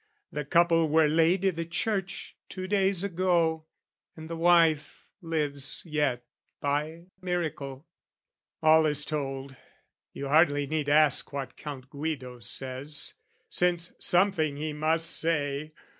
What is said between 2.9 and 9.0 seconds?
ago, And the wife lives yet by miracle. All